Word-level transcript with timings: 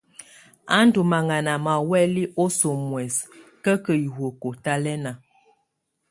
Á 0.75 0.77
ndɔ́ 0.87 1.03
maŋaná 1.11 1.53
má 1.65 1.73
huɛ̀lɛ́ 1.87 2.31
oso 2.43 2.69
muɛ̀sɛ 2.89 3.23
káká 3.63 3.91
hiwǝ́ 4.03 4.29
kɔ́tálɛ́na. 4.41 5.11